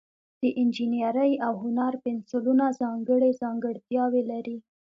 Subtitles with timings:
[0.41, 4.57] د انجینرۍ او هنر پنسلونه ځانګړي ځانګړتیاوې لري.